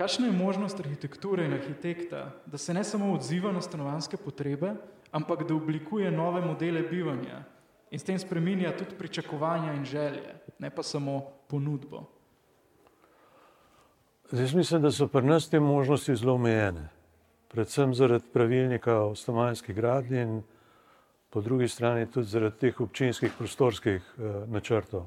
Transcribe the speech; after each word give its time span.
kakšna 0.00 0.26
je 0.26 0.32
možnost 0.32 0.80
arhitekture 0.80 1.44
in 1.44 1.52
arhitekta, 1.52 2.32
da 2.46 2.58
se 2.58 2.74
ne 2.74 2.84
samo 2.84 3.12
odziva 3.12 3.52
na 3.52 3.60
stanovanske 3.60 4.16
potrebe, 4.16 4.72
ampak 5.12 5.44
da 5.48 5.54
oblikuje 5.54 6.10
nove 6.10 6.40
modele 6.40 6.82
bivanja 6.82 7.42
in 7.90 7.98
s 7.98 8.04
tem 8.04 8.18
spreminja 8.18 8.72
tudi 8.76 8.96
pričakovanja 8.98 9.74
in 9.74 9.84
želje, 9.84 10.22
ne 10.58 10.70
pa 10.70 10.82
samo 10.82 11.20
ponudbo. 11.48 12.04
Jaz 14.32 14.54
mislim, 14.54 14.82
da 14.82 14.90
so 14.90 15.08
pri 15.08 15.26
nas 15.26 15.48
te 15.50 15.60
možnosti 15.60 16.16
zelo 16.16 16.34
omejene. 16.34 16.88
Predvsem 17.48 17.94
zaradi 17.94 18.24
pravilnika 18.32 18.94
o 19.02 19.14
stanovanjski 19.14 19.74
gradnji 19.74 20.22
in 20.22 20.42
po 21.30 21.40
drugi 21.40 21.68
strani 21.68 22.06
tudi 22.10 22.26
zaradi 22.26 22.56
teh 22.58 22.80
občinskih 22.80 23.32
prostorskih 23.38 24.00
eh, 24.00 24.46
načrtov, 24.46 25.04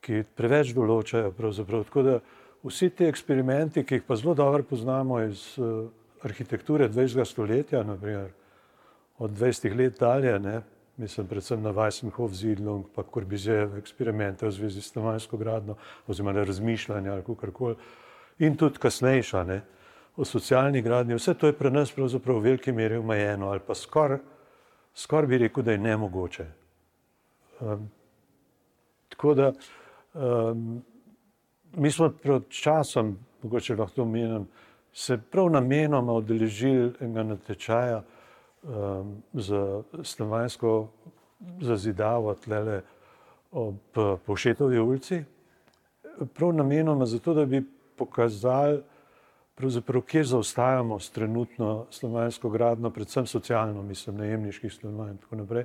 ki 0.00 0.24
preveč 0.36 0.74
določajo. 0.74 1.32
Tako 1.32 2.02
da 2.02 2.18
vsi 2.64 2.90
ti 2.90 3.06
eksperimenti, 3.06 3.84
ki 3.84 3.98
jih 3.98 4.06
pa 4.06 4.16
zelo 4.16 4.34
dobro 4.34 4.62
poznamo 4.62 5.20
iz 5.22 5.42
eh, 5.58 5.88
arhitekture 6.22 6.88
20. 6.88 7.24
stoletja, 7.24 7.82
naprimer, 7.82 8.30
od 9.18 9.30
20 9.30 9.76
let 9.76 9.98
dalje, 10.00 10.38
ne, 10.38 10.60
mislim 10.96 11.26
predvsem 11.26 11.62
na 11.62 11.72
Weissenhof, 11.72 12.34
Zidlung, 12.34 12.86
pa 12.94 13.02
Corbusier 13.02 13.70
eksperimente 13.78 14.46
v 14.46 14.50
zvezi 14.50 14.82
s 14.82 14.90
stanovanjsko 14.90 15.36
gradno, 15.36 15.76
oziroma 16.06 16.32
na 16.32 16.44
razmišljanje 16.44 17.10
ali 17.10 17.24
kakorkoli, 17.26 17.76
in 18.38 18.56
tudi 18.56 18.78
kasnejša, 18.78 19.44
ne, 19.44 19.60
o 20.16 20.24
socialni 20.24 20.82
gradnji, 20.82 21.14
vse 21.14 21.34
to 21.34 21.46
je 21.46 21.54
pri 21.54 21.70
nas 21.70 21.92
pravzaprav 21.94 22.38
v 22.38 22.50
veliki 22.50 22.72
meri 22.72 22.96
omejeno 22.98 23.50
ali 23.50 23.60
pa 23.66 23.74
skoraj, 23.74 24.18
skor 24.94 25.26
bi 25.26 25.38
rekel, 25.38 25.62
da 25.62 25.72
je 25.72 25.78
nemogoče. 25.78 26.46
Um, 27.60 27.90
tako 29.08 29.34
da 29.34 29.52
um, 30.14 30.82
mi 31.78 31.90
smo 31.90 32.10
pred 32.22 32.42
časom, 32.48 33.18
mogoče 33.42 33.76
lahko 33.76 34.02
omenim, 34.02 34.46
se 34.92 35.18
prav 35.30 35.50
namenoma 35.50 36.12
odeležili 36.12 36.92
enega 37.00 37.22
natečaja, 37.22 38.02
um, 38.62 39.22
za 39.32 39.82
stanovanjsko 40.02 40.88
zazidavo 41.60 42.34
tlele 42.34 42.82
ob 43.52 43.98
Povšetovi 44.26 44.78
ulici. 44.78 45.24
Prav 46.34 46.52
namenoma 46.52 47.06
zato, 47.06 47.34
da 47.34 47.46
bi 47.46 47.62
pokazali, 47.96 48.82
kje 50.06 50.24
zaostajamo 50.24 50.98
s 51.00 51.10
trenutno 51.10 51.86
stanovanjsko 51.90 52.50
gradno, 52.50 52.90
predvsem 52.90 53.26
socialno, 53.26 53.82
mislim, 53.82 54.16
najemniških 54.16 54.72
stanovanj 54.72 55.10
in 55.10 55.16
tako 55.16 55.36
naprej. 55.36 55.64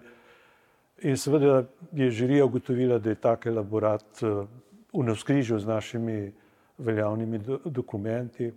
In 1.01 1.17
seveda 1.17 1.63
je 1.91 2.11
žirija 2.11 2.45
ugotovila, 2.45 2.99
da 2.99 3.09
je 3.09 3.15
tak 3.15 3.45
elaborat 3.45 4.23
v 4.93 5.03
navskrižju 5.03 5.59
z 5.59 5.65
našimi 5.67 6.33
veljavnimi 6.77 7.37
do 7.39 7.59
dokumenti. 7.65 8.51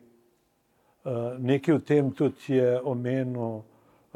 Nekaj 1.39 1.75
v 1.75 1.81
tem 1.81 2.11
tudi 2.11 2.59
je 2.59 2.81
omenil 2.81 3.62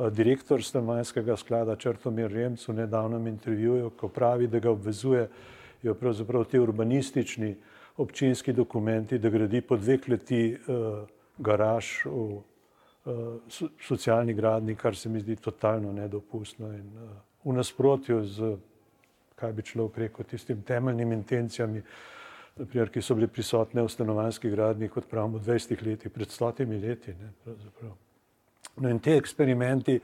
Eh, 0.00 0.10
direktor 0.10 0.62
stanovanjskega 0.64 1.36
sklada 1.36 1.76
Črtomir 1.76 2.32
Remc 2.32 2.68
v 2.68 2.74
nedavnem 2.74 3.26
intervjuju, 3.26 3.91
ko 3.91 4.08
pravi, 4.08 4.46
da 4.46 4.58
ga 4.58 4.70
obvezuje, 4.70 5.28
jo 5.82 5.94
pravzaprav 5.94 6.44
te 6.44 6.60
urbanistični 6.60 7.54
občinski 7.96 8.52
dokumenti, 8.52 9.18
da 9.18 9.28
gradi 9.28 9.60
po 9.60 9.76
dve 9.76 9.98
kleti 9.98 10.54
uh, 10.54 11.04
garaž 11.38 12.06
v 12.06 12.41
socialni 13.80 14.34
gradni, 14.34 14.76
kar 14.76 14.96
se 14.96 15.08
mi 15.08 15.20
zdi 15.20 15.36
totalno 15.36 15.92
nedopustno 15.92 16.72
in 16.72 16.88
v 17.44 17.52
nasprotju 17.52 18.22
z, 18.24 18.56
kaj 19.41 19.52
bi 19.56 19.62
človek 19.66 19.98
rekel, 20.05 20.28
tistim 20.30 20.62
temeljnim 20.66 21.12
intencijami, 21.16 21.83
naprimer, 22.60 22.91
ki 22.92 23.02
so 23.02 23.16
bili 23.16 23.28
prisotne 23.28 23.82
v 23.82 23.92
stanovanjski 23.92 24.50
gradni, 24.52 24.91
kot 24.92 25.08
pravimo, 25.10 25.38
v 25.38 25.47
20 25.48 25.84
letih, 25.86 26.12
pred 26.12 26.30
stotimi 26.30 26.78
leti. 26.80 27.14
Ne, 27.16 27.32
pravzaprav. 27.44 27.97
No 28.80 28.91
in 28.92 29.00
te 29.00 29.16
eksperimenti 29.16 29.98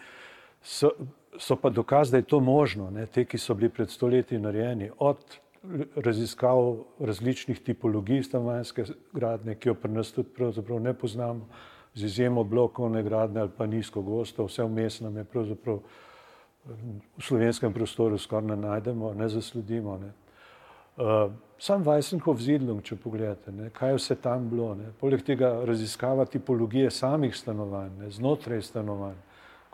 so, 0.63 0.91
so 1.39 1.57
pa 1.61 1.71
dokaz, 1.71 2.11
da 2.11 2.21
je 2.21 2.29
to 2.31 2.41
možno, 2.41 2.91
ne? 2.91 3.07
te, 3.07 3.25
ki 3.25 3.39
so 3.39 3.55
bili 3.55 3.71
pred 3.71 3.91
stoletji 3.93 4.39
narejeni, 4.39 4.91
od 4.99 5.39
raziskav 5.97 6.77
različnih 7.01 7.61
tipologij 7.61 8.23
stanovanjske 8.23 8.85
gradnje, 9.13 9.55
ki 9.55 9.69
jo 9.69 9.75
pri 9.75 9.93
nas 9.93 10.13
tudi 10.13 10.31
pravzaprav 10.37 10.81
ne 10.81 10.95
poznamo, 10.95 11.49
z 11.95 12.05
izjemo 12.05 12.45
blokovne 12.45 13.03
gradnje 13.03 13.41
ali 13.41 13.51
pa 13.57 13.67
nizko 13.67 14.03
gosto, 14.03 14.45
vse 14.45 14.65
vmes 14.65 15.01
nam 15.01 15.17
je 15.17 15.25
pravzaprav 15.25 15.81
v 16.67 17.23
slovenskem 17.23 17.73
prostoru 17.73 18.19
skoraj 18.19 18.49
ne 18.49 18.57
najdemo, 18.57 19.15
ne 19.15 19.29
zasledimo. 19.29 19.99
Ne? 19.99 20.13
Uh, 20.97 21.33
sam 21.59 21.85
Weissenhof 21.85 22.41
Zidlung, 22.41 22.83
če 22.83 22.97
pogledate, 22.97 23.53
ne, 23.53 23.71
kaj 23.75 23.95
je 23.95 23.99
vse 24.01 24.17
tam 24.21 24.49
bilo, 24.51 24.73
ne. 24.75 24.91
poleg 25.01 25.23
tega 25.25 25.53
raziskava 25.69 26.25
tipologije 26.25 26.91
samih 26.91 27.37
stanovanj, 27.37 27.91
ne, 28.01 28.11
znotraj 28.11 28.63
stanovanj, 28.63 29.19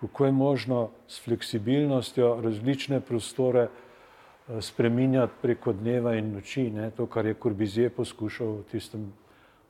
kako 0.01 0.27
je 0.27 0.33
možno 0.33 0.81
s 1.07 1.23
fleksibilnostjo 1.23 2.35
različne 2.43 3.01
prostore 3.01 3.69
uh, 3.69 4.59
spreminjati 4.61 5.39
preko 5.43 5.73
dneva 5.73 6.17
in 6.19 6.35
noči, 6.35 6.69
ne, 6.75 6.91
to, 6.91 7.07
kar 7.07 7.27
je 7.27 7.39
Corbusier 7.39 7.95
poskušal 7.95 8.59
v 8.59 8.65
tistem 8.75 9.07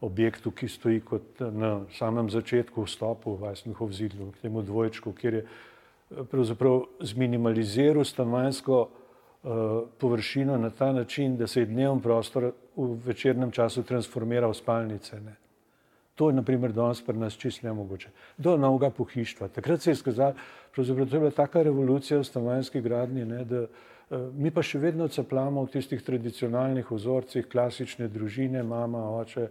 objektu, 0.02 0.50
ki 0.50 0.68
stoji 0.68 1.04
kot 1.04 1.44
na 1.52 1.82
samem 1.98 2.30
začetku 2.32 2.88
vstopu 2.88 3.36
v 3.36 3.44
Weissenhof 3.44 3.92
Zidlung, 3.92 4.32
k 4.34 4.48
temu 4.48 4.64
dvojčku, 4.66 5.12
kjer 5.12 5.34
je 5.34 5.44
zminimaliziral 7.00 8.04
stanovanjsko 8.04 8.88
Eh, 9.44 9.48
površino 9.98 10.56
na 10.58 10.70
ta 10.70 10.92
način, 10.92 11.36
da 11.36 11.46
se 11.46 11.60
je 11.60 11.66
dnevni 11.66 12.02
prostor 12.02 12.52
v 12.76 12.98
večernem 13.04 13.50
času 13.50 13.82
transformira 13.82 14.46
v 14.46 14.54
spalnice. 14.54 15.20
Ne. 15.20 15.34
To 16.14 16.28
je 16.28 16.34
naprimer 16.34 16.72
danes 16.72 17.02
pri 17.02 17.16
nas 17.18 17.34
čisto 17.34 17.66
nemogoče. 17.66 18.08
Do 18.38 18.56
novega 18.56 18.90
pohištva. 18.90 19.48
Takrat 19.48 19.82
se 19.82 19.90
je 19.90 19.96
skazalo, 19.96 20.34
pravzaprav 20.74 21.08
to 21.08 21.16
je 21.16 21.20
bila 21.20 21.30
taka 21.30 21.62
revolucija 21.62 22.20
v 22.20 22.24
stanovanjski 22.24 22.80
gradnji, 22.80 23.24
ne, 23.24 23.44
da 23.44 23.62
uh, 23.62 24.30
mi 24.34 24.50
pa 24.50 24.62
še 24.62 24.78
vedno 24.78 25.08
caplamo 25.08 25.64
v 25.64 25.72
tistih 25.74 26.02
tradicionalnih 26.02 26.90
vzorcih 26.90 27.48
klasične 27.48 28.08
družine, 28.08 28.62
mama, 28.62 29.02
oče, 29.24 29.48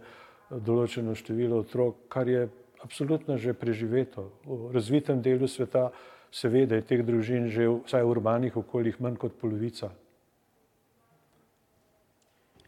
določeno 0.50 1.14
število 1.14 1.60
otrok, 1.66 2.08
kar 2.08 2.28
je 2.28 2.48
absolutno 2.80 3.36
že 3.36 3.52
preživeto. 3.52 4.30
V 4.46 4.72
razvitem 4.72 5.20
delu 5.20 5.48
sveta 5.48 5.90
uh, 5.90 6.00
seveda 6.32 6.80
je 6.80 6.86
teh 6.88 7.04
družin 7.04 7.50
že 7.52 7.68
vsaj 7.68 8.02
v 8.02 8.10
urbanih 8.16 8.56
okoljih 8.56 9.00
manj 9.00 9.20
kot 9.20 9.36
polovica. 9.36 9.92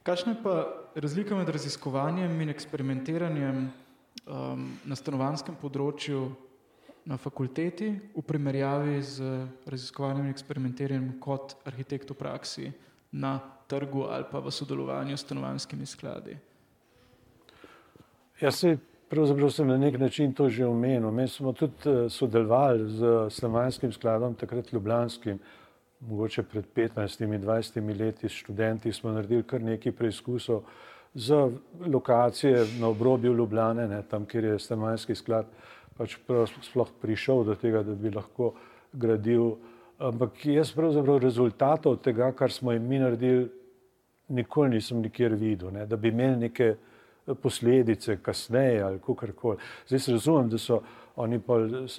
Kakšna 0.05 0.37
je 0.37 0.43
pa 0.45 0.55
razlika 1.01 1.33
med 1.33 1.49
raziskovanjem 1.49 2.41
in 2.45 2.53
eksperimentiranjem 2.53 3.61
um, 3.65 4.67
na 4.85 4.97
stanovanskem 4.97 5.57
področju 5.57 6.29
na 7.09 7.17
fakulteti 7.17 7.89
v 8.13 8.23
primerjavi 8.25 9.01
z 9.01 9.31
raziskovanjem 9.69 10.29
in 10.29 10.35
eksperimentiranjem 10.37 11.09
kot 11.25 11.57
arhitekt 11.65 12.13
v 12.13 12.17
praksi 12.21 12.73
na 13.17 13.39
trgu 13.69 14.05
ali 14.13 14.29
pa 14.29 14.45
v 14.45 14.53
sodelovanju 14.53 15.17
s 15.17 15.25
stanovanskimi 15.25 15.89
skladi? 15.89 16.37
Jaz 18.41 18.61
se 18.61 18.77
Pravzaprav 19.15 19.51
sem 19.51 19.69
na 19.69 19.77
nek 19.79 19.99
način 19.99 20.33
to 20.33 20.49
že 20.49 20.67
omenil. 20.67 21.11
Mi 21.11 21.29
smo 21.29 21.53
tudi 21.53 21.73
eh, 21.87 22.09
sodelovali 22.11 22.89
z 22.91 23.31
Slovanskim 23.31 23.93
skladom, 23.93 24.35
takrat 24.35 24.73
Ljubljanskim, 24.73 25.39
mogoče 26.01 26.43
pred 26.43 26.65
15-20 26.77 27.99
leti 27.99 28.29
s 28.29 28.33
študenti 28.33 28.93
smo 28.93 29.13
naredili 29.13 29.43
kar 29.43 29.63
nekaj 29.63 29.93
preizkusov 29.93 30.63
za 31.15 31.51
lokacije 31.87 32.67
na 32.81 32.89
obrobju 32.89 33.35
Ljubljane, 33.35 33.89
ne, 33.89 34.03
tam, 34.03 34.27
kjer 34.27 34.45
je 34.45 34.59
Slovanski 34.59 35.15
sklad 35.15 35.47
pač 35.97 36.17
sploh 36.63 36.91
prišel 37.03 37.45
do 37.45 37.55
tega, 37.55 37.83
da 37.83 37.95
bi 37.95 38.11
lahko 38.11 38.55
gradil. 38.93 39.55
Ampak 39.99 40.47
jaz 40.47 40.73
pravzaprav 40.75 41.23
rezultatov 41.23 42.01
tega, 42.03 42.33
kar 42.33 42.53
smo 42.53 42.73
jim 42.73 42.89
mi 42.89 42.99
naredili, 42.99 43.47
nikoli 44.29 44.75
nisem 44.75 44.99
nikjer 45.07 45.35
videl, 45.39 45.71
ne, 45.71 45.87
da 45.87 45.97
bi 45.97 46.09
imeli 46.09 46.49
neke 46.49 46.75
posledice 47.43 48.17
kasneje 48.23 48.83
ali 48.83 48.99
kakorkoli. 48.99 49.57
Zdaj 49.87 49.99
se 49.99 50.13
razumem, 50.13 50.49
da 50.49 50.59
so 50.59 50.83
oni 51.17 51.41
pa 51.41 51.55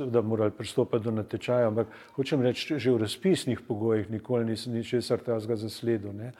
da 0.06 0.22
morali 0.22 0.51
pristopiti 0.51 1.04
do 1.04 1.12
natečaja, 1.12 1.68
ampak 1.68 1.88
hočem 2.16 2.42
reči, 2.42 2.80
že 2.80 2.92
v 2.92 2.98
razpisnih 2.98 3.62
pogojih 3.68 4.10
nikoli 4.12 4.45
nisem 4.45 4.74
ničesar 4.74 5.19
tega 5.24 5.56
zasledil. 5.56 6.13
Ne. 6.13 6.31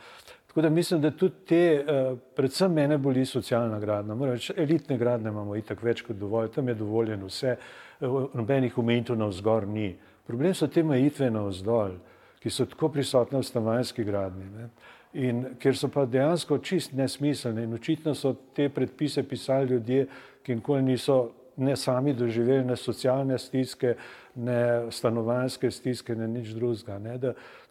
Tako 0.48 0.62
da 0.62 0.70
mislim, 0.70 1.02
da 1.02 1.12
tudi 1.12 1.36
te, 1.48 1.84
eh, 1.88 2.16
predvsem 2.36 2.74
mene 2.74 2.98
boli 2.98 3.26
socialna 3.26 3.80
gradna, 3.80 4.16
moram 4.16 4.34
reči, 4.34 4.54
elitne 4.58 4.98
gradne 4.98 5.30
imamo 5.30 5.56
itak 5.56 5.84
več 5.84 6.02
kot 6.02 6.16
dovolj, 6.16 6.52
tam 6.52 6.68
je 6.68 6.76
dovoljeno 6.76 7.26
vse, 7.26 7.56
eh, 8.02 8.08
nobenih 8.34 8.78
omejitev 8.78 9.18
na 9.18 9.26
vzgor 9.26 9.68
ni. 9.68 9.96
Problem 10.28 10.54
so 10.54 10.68
te 10.68 10.82
omejitve 10.82 11.32
na 11.32 11.44
vzdolj, 11.48 11.98
ki 12.40 12.50
so 12.50 12.66
tako 12.66 12.90
prisotne 12.90 13.40
v 13.40 13.44
stanovanjski 13.44 14.04
gradni. 14.04 14.46
Ne. 14.46 14.70
In 15.16 15.56
ker 15.60 15.78
so 15.80 15.88
pa 15.88 16.04
dejansko 16.06 16.58
čist 16.60 16.94
nesmiselne 16.94 17.64
in 17.64 17.74
očitno 17.74 18.16
so 18.16 18.34
te 18.56 18.68
predpise 18.70 19.24
pisali 19.24 19.70
ljudje, 19.70 20.08
ki 20.44 20.56
nikoli 20.56 20.84
niso 20.84 21.32
ne 21.58 21.76
sami 21.76 22.14
doživeli 22.14 22.66
ne 22.66 22.76
socialne 22.76 23.38
stiske, 23.40 23.96
ne 24.36 24.92
stanovanjske 24.92 25.72
stiske, 25.72 26.16
ne 26.16 26.28
nič 26.28 26.52
drugega. 26.52 27.00
Ne? 27.00 27.16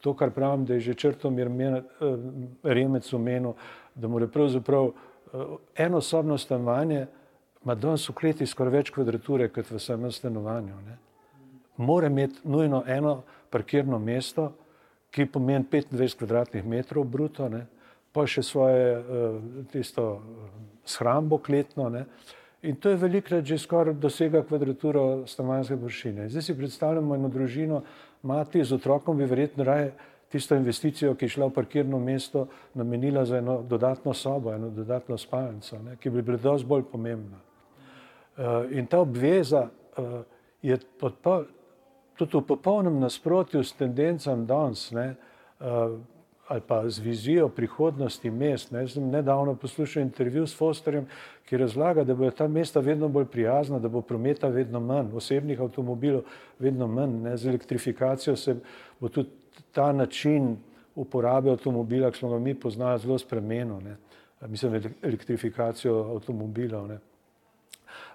To, 0.00 0.14
kar 0.14 0.30
pravim, 0.30 0.64
da 0.64 0.74
je 0.74 0.80
že 0.80 0.94
črtomir 0.94 1.46
eh, 1.46 1.82
remec 2.62 3.12
omenil, 3.12 3.52
da 3.94 4.08
mora 4.08 4.26
pravzaprav 4.26 4.88
eh, 4.88 5.38
enosobno 5.76 6.38
stanovanje 6.38 7.06
ima 7.64 7.74
danes 7.74 8.08
v 8.08 8.12
kleti 8.12 8.46
skoraj 8.46 8.72
več 8.72 8.90
kvadrature 8.92 9.48
kot 9.48 9.70
v 9.70 9.78
samem 9.80 10.12
stanovanju. 10.12 10.74
Ne. 10.86 10.98
Mora 11.76 12.06
imeti 12.06 12.40
nujno 12.44 12.84
eno 12.86 13.22
parkirno 13.50 13.98
mesto, 13.98 14.52
ki 15.14 15.26
pomeni 15.30 15.64
25 15.70 16.18
kvadratnih 16.18 16.64
metrov 16.66 17.06
bruto, 17.06 17.46
ne, 17.48 17.64
pa 18.14 18.26
še 18.26 18.42
svoje 18.42 18.98
uh, 18.98 19.36
tisto 19.70 20.08
shrambo 20.86 21.38
kletno. 21.38 21.86
Ne. 21.90 22.04
In 22.66 22.78
to 22.80 22.90
je 22.90 22.98
velikrat 22.98 23.46
že 23.46 23.58
skoraj 23.60 23.94
dosega 24.00 24.42
kvadraturo 24.46 25.26
stanovanjske 25.30 25.78
površine. 25.78 26.28
Zdaj 26.32 26.42
si 26.42 26.58
predstavljamo 26.58 27.14
eno 27.14 27.30
družino, 27.30 27.82
mati 28.22 28.64
z 28.64 28.74
otrokom 28.74 29.18
bi 29.18 29.28
verjetno 29.30 29.64
raje 29.64 29.92
tisto 30.34 30.56
investicijo, 30.58 31.14
ki 31.14 31.28
je 31.28 31.34
šla 31.36 31.46
v 31.46 31.54
parkirno 31.54 31.98
mesto, 32.02 32.48
namenila 32.74 33.22
za 33.24 33.38
eno 33.38 33.60
dodatno 33.62 34.14
sobo, 34.18 34.50
eno 34.50 34.70
dodatno 34.74 35.18
spalnico, 35.18 35.78
ne, 35.78 35.94
ki 36.00 36.10
bi 36.10 36.22
bila 36.26 36.40
dosti 36.42 36.66
bolj 36.66 36.88
pomembna. 36.90 37.38
Uh, 38.34 38.66
in 38.74 38.90
ta 38.90 38.98
obveza 38.98 39.68
je 40.62 40.78
podpol, 40.98 41.44
tudi 42.16 42.38
v 42.38 42.46
popolnem 42.46 43.00
nasprotju 43.00 43.64
s 43.64 43.72
tendencami 43.72 44.46
danes, 44.46 44.90
ne, 44.90 45.14
uh, 45.60 45.98
ali 46.48 46.60
pa 46.60 46.88
z 46.88 46.98
vizijo 46.98 47.48
prihodnosti 47.48 48.30
mest. 48.30 48.72
Ne. 48.72 48.84
Jaz 48.84 48.92
sem 48.92 49.08
nedavno 49.10 49.54
poslušal 49.54 50.02
intervju 50.02 50.46
s 50.46 50.56
Fosterjem, 50.56 51.06
ki 51.48 51.56
razlaga, 51.56 52.04
da 52.04 52.14
bodo 52.14 52.30
ta 52.30 52.48
mesta 52.48 52.80
vedno 52.80 53.08
bolj 53.08 53.24
prijazna, 53.32 53.78
da 53.78 53.88
bo 53.88 54.00
prometa 54.00 54.48
vedno 54.48 54.80
manj, 54.80 55.14
osebnih 55.16 55.60
avtomobilov 55.60 56.22
vedno 56.58 56.86
manj. 56.86 57.16
Ne. 57.22 57.36
Z 57.36 57.48
elektrifikacijo 57.48 58.36
se 58.36 58.56
bo 59.00 59.08
tudi 59.08 59.28
ta 59.72 59.92
način 59.92 60.56
uporabe 60.94 61.50
avtomobila, 61.50 62.10
ki 62.10 62.18
smo 62.18 62.28
ga 62.30 62.38
mi 62.38 62.54
poznali, 62.54 63.00
zelo 63.00 63.18
spremenil. 63.18 63.80
Ne. 63.80 63.96
Mislim, 64.48 64.82
elektrifikacijo 65.02 65.96
avtomobilov. 66.14 66.88
Ne. 66.88 66.98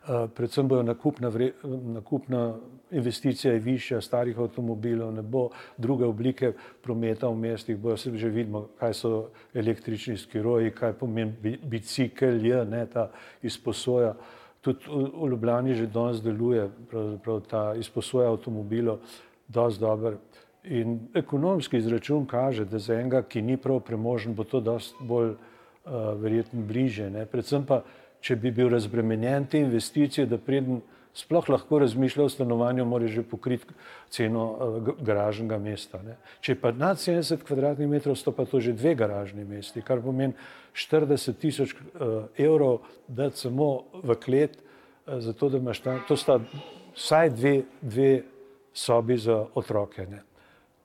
Eh, 0.08 0.28
predvsem 0.36 0.68
bojo 0.68 0.84
nakupna, 0.84 1.28
vre, 1.28 1.52
nakupna 1.64 2.56
investicija 2.92 3.54
je 3.54 3.60
višja, 3.60 4.02
starih 4.02 4.38
avtomobilov 4.40 5.12
ne 5.14 5.22
bo, 5.22 5.50
druge 5.78 6.06
oblike 6.06 6.54
prometa 6.82 7.28
v 7.28 7.36
mestih 7.36 7.78
bojo, 7.78 7.98
se 7.98 8.18
že 8.18 8.30
vidimo, 8.30 8.68
kaj 8.80 8.94
so 8.94 9.30
električni 9.54 10.18
skiroji, 10.18 10.72
kaj 10.72 10.94
pomeni 10.94 11.58
bicikl, 11.64 12.40
je 12.46 12.66
ne 12.66 12.86
ta 12.86 13.10
izposoja. 13.44 14.16
Tudi 14.62 14.88
v 14.88 15.28
Ljubljani 15.30 15.76
že 15.76 15.88
danes 15.88 16.24
deluje 16.24 16.70
ta 17.50 17.76
izposoja 17.76 18.32
avtomobilov 18.32 19.00
dosti 19.48 19.82
dober. 19.82 20.18
In 20.64 21.00
ekonomski 21.14 21.78
izračun 21.78 22.26
kaže, 22.26 22.66
da 22.66 22.80
za 22.80 22.94
enega, 22.94 23.22
ki 23.22 23.42
ni 23.42 23.58
prav 23.58 23.80
premožen, 23.80 24.36
bo 24.36 24.44
to 24.44 24.60
dosti 24.60 24.96
bolj 25.04 25.30
uh, 25.30 25.38
verjetno 26.20 26.62
bliže. 26.62 27.10
Ne. 27.10 27.26
Predvsem 27.26 27.66
pa 27.66 27.84
če 28.22 28.36
bi 28.36 28.52
bil 28.52 28.70
razbremenjen 28.70 29.48
te 29.52 29.60
investicije, 29.64 30.28
da 30.28 30.38
preden 30.38 30.82
sploh 31.16 31.50
lahko 31.50 31.80
razmišlja 31.80 32.24
o 32.24 32.30
stanovanju, 32.30 32.86
mora 32.86 33.08
že 33.08 33.24
pokriti 33.24 33.74
ceno 34.14 34.46
uh, 34.52 34.90
garažnega 35.02 35.58
mesta. 35.58 36.02
Ne. 36.06 36.16
Če 36.46 36.56
pa 36.60 36.72
nad 36.72 37.02
70 37.02 37.44
kvadratnih 37.48 37.90
metrov 37.90 38.18
sto 38.20 38.32
pa 38.36 38.46
to 38.46 38.62
že 38.64 38.76
dve 38.78 38.96
garažni 38.96 39.46
mesti, 39.46 39.82
kar 39.82 40.04
pomeni 40.04 40.38
40 40.76 41.42
tisoč 41.42 41.76
uh, 41.76 42.30
evrov 42.38 42.86
dati 43.08 43.48
samo 43.48 43.90
v 44.04 44.16
klet, 44.22 44.60
uh, 44.60 45.20
zato 45.20 45.50
da 45.50 45.58
imaš 45.58 45.84
tam, 45.84 46.02
to 46.08 46.18
sta 46.18 46.40
vsaj 46.96 47.36
dve, 47.36 47.56
dve 47.82 48.12
sobi 48.74 49.18
za 49.18 49.44
otroke. 49.56 50.06
Ne 50.08 50.29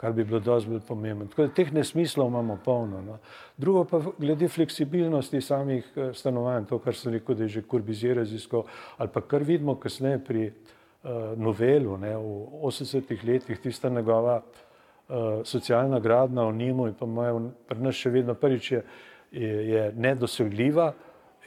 kar 0.04 0.12
bi 0.12 0.24
bilo 0.24 0.40
dosti 0.40 0.68
bolj 0.68 0.80
pomembno. 0.84 1.26
Tako 1.32 1.46
da 1.46 1.54
teh 1.56 1.70
nesmislov 1.72 2.28
imamo 2.28 2.58
polno. 2.64 3.00
No. 3.02 3.18
Drugo 3.56 3.84
pa 3.88 4.02
glede 4.18 4.48
fleksibilnosti 4.52 5.40
samih 5.40 5.86
eh, 5.96 6.10
stanovanj, 6.12 6.66
to, 6.68 6.78
kar 6.78 6.94
sem 6.94 7.14
rekel, 7.14 7.38
da 7.38 7.48
je 7.48 7.54
že 7.54 7.62
Kurbizir 7.62 8.18
raziskal, 8.20 8.66
ali 8.98 9.08
pa 9.14 9.22
kar 9.24 9.42
vidimo 9.42 9.78
kasneje 9.80 10.18
pri 10.24 10.42
uh, 10.50 11.32
novelu, 11.40 11.96
ne, 11.96 12.12
v 12.16 12.68
80-ih 12.68 13.24
letih, 13.24 13.60
tista 13.64 13.88
njegova 13.88 14.42
uh, 14.42 15.40
socialna 15.44 16.00
gradna 16.04 16.44
v 16.50 16.52
Nimu 16.52 16.90
in 16.92 17.00
pa 17.00 17.08
moja, 17.08 17.32
pri 17.68 17.80
nas 17.80 17.96
še 17.96 18.12
vedno 18.12 18.34
prvič 18.36 18.72
je, 18.72 18.84
je, 19.32 19.56
je 19.70 19.88
nedosegljiva 19.96 20.92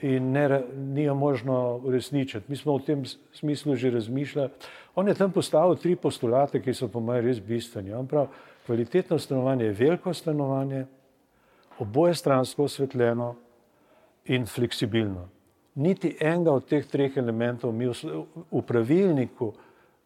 in 0.02 0.32
ne, 0.32 0.62
ni 0.76 1.04
jo 1.04 1.16
možno 1.16 1.80
uresničiti. 1.84 2.46
Mi 2.48 2.56
smo 2.56 2.78
v 2.78 2.86
tem 2.86 3.06
smislu 3.34 3.76
že 3.76 3.90
razmišljali. 3.90 4.50
On 4.96 5.08
je 5.08 5.14
tam 5.14 5.32
postavil 5.32 5.76
tri 5.76 5.96
postulate, 5.96 6.62
ki 6.62 6.74
so 6.74 6.88
po 6.88 7.00
mojem 7.00 7.26
res 7.26 7.40
bistveni. 7.40 7.94
On 7.94 8.08
pravi, 8.08 8.28
kvalitetno 8.66 9.20
stanovanje 9.20 9.66
je 9.66 9.72
veliko 9.72 10.14
stanovanje, 10.14 10.86
oboje 11.80 12.16
stransko 12.16 12.64
osvetljeno 12.64 13.36
in 14.26 14.46
fleksibilno. 14.46 15.30
Niti 15.76 16.16
enega 16.20 16.52
od 16.52 16.66
teh 16.66 16.86
treh 16.88 17.18
elementov 17.18 17.74
mi 17.74 17.88
v 17.88 18.62
pravilniku, 18.68 19.54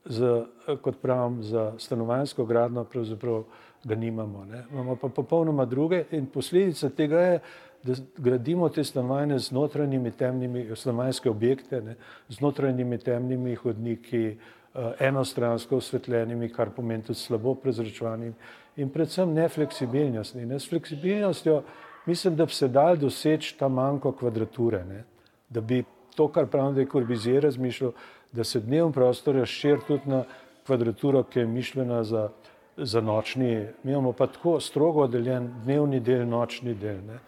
z, 0.06 0.46
kot 0.82 0.98
pravim, 1.02 1.44
za 1.44 1.74
stanovanjsko 1.78 2.46
gradno 2.46 2.84
pravzaprav 2.84 3.44
ga 3.84 3.96
nimamo. 3.96 4.46
Ne. 4.46 4.64
Imamo 4.72 4.96
pa 4.96 5.10
popolnoma 5.10 5.66
druge 5.66 6.06
in 6.12 6.26
posledica 6.26 6.90
tega 6.90 7.20
je, 7.22 7.40
da 7.84 7.94
gradimo 8.18 8.70
te 8.70 8.84
stanovanje 8.84 9.40
z 9.40 9.52
notranjimi 9.52 10.12
temnimi, 10.12 10.68
stanovanjske 10.76 11.30
objekte, 11.30 11.82
ne, 11.82 11.96
z 12.30 12.40
notranjimi 12.40 12.98
temnimi 12.98 13.56
hodniki, 13.56 14.26
eh, 14.28 14.92
enostransko 15.00 15.78
osvetljenimi, 15.78 16.50
kar 16.50 16.70
pomeni 16.76 17.04
tudi 17.04 17.20
slabo 17.20 17.56
prezračevanimi 17.56 18.34
in 18.76 18.90
predvsem 18.90 19.34
nefleksibilnostni. 19.34 20.46
Ne. 20.46 20.60
S 20.60 20.70
fleksibilnostjo 20.70 21.64
mislim, 22.06 22.36
da 22.36 22.46
bi 22.46 22.54
se 22.54 22.68
dal 22.68 22.98
doseči 22.98 23.58
ta 23.58 23.68
manjko 23.68 24.12
kvadrature, 24.12 24.86
ne, 24.86 25.04
da 25.50 25.62
bi 25.62 25.84
to, 26.16 26.28
kar 26.28 26.46
pravim, 26.46 26.76
da 26.76 26.82
je 26.82 26.90
Corbusier 26.92 27.44
razmišljal, 27.44 27.92
da 28.32 28.44
se 28.44 28.60
dnevni 28.60 28.94
prostor 28.94 29.36
razširi 29.36 29.80
tudi 29.88 30.10
na 30.10 30.24
kvadraturo, 30.66 31.24
ki 31.24 31.40
je 31.40 31.46
mišljena 31.48 32.04
za, 32.04 32.30
za 32.78 33.02
nočni. 33.02 33.68
Mi 33.84 33.92
imamo 33.92 34.12
pa 34.14 34.28
tako 34.28 34.60
strogo 34.60 35.08
deljen 35.08 35.50
dnevni 35.64 36.00
del, 36.00 36.28
nočni 36.28 36.76
del. 36.76 37.04
Ne. 37.08 37.20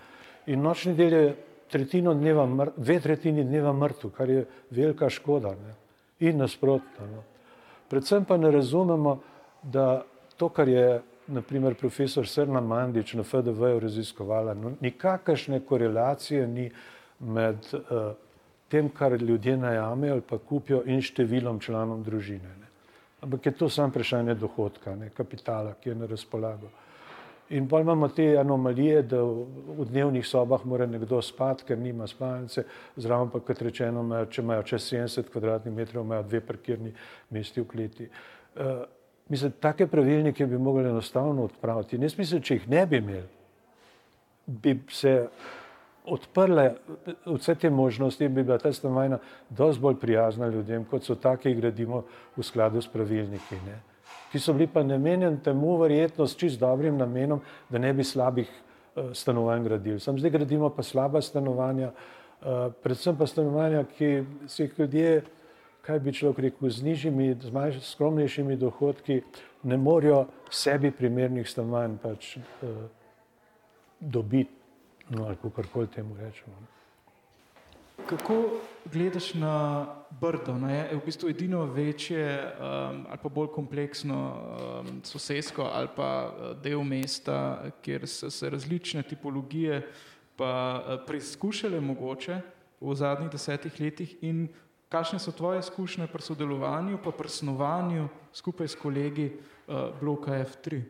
In 0.46 0.62
nočni 0.62 0.96
del 0.96 1.14
je 1.14 1.36
tretjino 1.72 2.14
dneva, 2.14 2.48
dve 2.78 3.00
tretjini 3.00 3.44
dneva 3.44 3.74
mrtev, 3.74 4.12
kar 4.12 4.30
je 4.30 4.46
velika 4.70 5.10
škoda. 5.10 5.50
Ne. 5.50 5.76
In 6.20 6.38
nasprotno. 6.38 7.08
No. 7.12 7.24
Predvsem 7.90 8.26
pa 8.26 8.38
ne 8.38 8.52
razumemo, 8.52 9.20
da 9.64 10.04
to, 10.38 10.50
kar 10.50 10.68
je 10.68 11.02
naprimer 11.28 11.76
profesor 11.76 12.28
Srna 12.28 12.62
Mandič 12.62 13.14
na 13.14 13.24
FDV-ju 13.24 13.80
raziskovala, 13.80 14.54
no, 14.54 14.74
nikakršne 14.82 15.60
korelacije 15.60 16.48
ni 16.48 16.72
med 17.20 17.58
uh, 17.74 18.12
tem, 18.68 18.90
kar 18.90 19.12
ljudje 19.22 19.58
najamejo 19.58 20.14
ali 20.14 20.22
pa 20.22 20.38
kupijo 20.38 20.84
in 20.86 21.02
številom 21.02 21.60
članov 21.60 22.04
družine. 22.04 22.50
Ne. 22.60 22.63
Ampak 23.24 23.46
je 23.46 23.52
to 23.52 23.70
samo 23.70 23.88
vprašanje 23.88 24.36
dohodka, 24.36 24.96
ne, 24.96 25.10
kapitala, 25.10 25.74
ki 25.80 25.90
je 25.90 25.96
na 25.96 26.06
razpolago. 26.06 26.70
In 27.50 27.68
pa 27.70 27.80
imamo 27.80 28.08
te 28.08 28.26
anomalije, 28.38 29.02
da 29.02 29.22
v 29.24 29.86
dnevnih 29.86 30.26
sobah 30.28 30.66
mora 30.66 30.86
nekdo 30.86 31.22
spati, 31.22 31.64
ker 31.68 31.78
nima 31.78 32.08
spalnice, 32.08 32.64
zraven 32.96 33.30
pa, 33.30 33.40
kot 33.40 33.62
rečeno, 33.62 34.02
imajo, 34.04 34.26
če 34.26 34.42
imajo 34.42 34.64
čez 34.72 34.88
70 34.94 35.32
kvadratnih 35.32 35.76
metrov, 35.76 36.06
imajo 36.06 36.24
dve 36.24 36.42
parkirni 36.42 36.94
mesti 37.30 37.62
v 37.62 37.68
kleti. 37.68 38.08
Uh, 38.56 38.84
mislim, 39.30 39.54
take 39.60 39.88
pravilnike 39.88 40.46
bi 40.46 40.58
mogli 40.58 40.88
enostavno 40.90 41.44
odpraviti. 41.44 41.96
In 41.96 42.08
jaz 42.08 42.18
mislim, 42.18 42.42
če 42.42 42.60
jih 42.60 42.70
ne 42.70 42.86
bi 42.88 43.00
imeli, 43.04 43.28
bi 44.48 44.80
se 44.92 45.16
odprle 46.06 46.74
vse 47.26 47.56
te 47.56 47.70
možnosti 47.70 48.28
bi 48.28 48.44
bila 48.44 48.58
ta 48.58 48.74
stanovanja 48.74 49.18
dosti 49.50 49.82
bolj 49.82 49.96
prijazna 49.96 50.48
ljudem, 50.48 50.86
kot 50.86 51.04
so 51.04 51.16
take, 51.16 51.50
ki 51.50 51.56
gradimo 51.56 52.04
v 52.38 52.44
skladu 52.44 52.82
s 52.82 52.88
pravilniki. 52.88 53.56
Ne. 53.66 53.80
Ki 54.32 54.40
so 54.40 54.54
bili 54.54 54.68
pa 54.68 54.84
namenjeni 54.84 55.40
temu 55.44 55.78
verjetno 55.78 56.28
s 56.28 56.36
čist 56.36 56.60
dobrim 56.60 56.98
namenom, 56.98 57.42
da 57.70 57.78
ne 57.78 57.94
bi 57.94 58.04
slabih 58.04 58.50
uh, 58.50 59.12
stanovanj 59.14 59.64
gradili. 59.64 60.00
Sam 60.00 60.20
zdaj 60.20 60.32
gradimo 60.32 60.70
pa 60.70 60.84
slaba 60.84 61.22
stanovanja, 61.22 61.92
uh, 61.92 62.74
predvsem 62.84 63.18
pa 63.18 63.28
stanovanja, 63.28 63.86
ki 63.98 64.24
se 64.48 64.64
jih 64.64 64.80
ljudje, 64.80 65.22
kaj 65.82 66.00
bi 66.00 66.14
človek 66.14 66.40
rekel, 66.40 66.70
z 66.70 66.84
nižjimi, 66.84 67.36
z 67.42 67.52
manj 67.52 67.80
skromnejšimi 67.80 68.56
dohodki 68.56 69.22
ne 69.64 69.78
morejo 69.78 70.26
sebi 70.52 70.92
primernih 70.92 71.48
stanovanj 71.50 71.98
pač 72.04 72.38
uh, 72.38 72.68
dobiti 74.00 74.63
no, 75.14 75.26
ali 75.26 75.36
kako 75.36 75.64
koli 75.74 75.88
temu 75.88 76.18
rečemo. 76.18 76.56
Kako 78.06 78.60
gledaš 78.92 79.34
na 79.34 79.86
Brdo? 80.22 80.58
Ne? 80.58 80.90
Je 80.92 80.98
v 80.98 81.06
bistvu 81.06 81.30
edino 81.30 81.66
večje 81.66 82.26
um, 82.42 83.06
ali 83.10 83.20
pa 83.24 83.30
bolj 83.30 83.48
kompleksno 83.54 84.18
um, 84.34 85.04
sosedsko 85.04 85.62
ali 85.62 85.88
pa 85.96 86.10
uh, 86.28 86.62
del 86.62 86.84
mesta, 86.84 87.64
kjer 87.82 88.08
so 88.08 88.30
se 88.30 88.50
različne 88.50 89.04
tipologije 89.04 89.88
pa 90.36 90.82
uh, 90.82 91.06
preizkušale 91.08 91.80
mogoče 91.80 92.42
v 92.82 92.96
zadnjih 92.96 93.32
desetih 93.32 93.80
letih 93.80 94.18
in 94.22 94.48
kakšne 94.90 95.20
so 95.20 95.32
tvoje 95.32 95.60
izkušnje 95.60 96.08
pri 96.08 96.22
sodelovanju 96.22 97.00
pa 97.04 97.12
pri 97.12 97.30
snovanju 97.30 98.10
skupaj 98.34 98.68
s 98.68 98.76
kolegi 98.76 99.32
uh, 99.32 99.94
bloka 100.02 100.32
F3? 100.32 100.82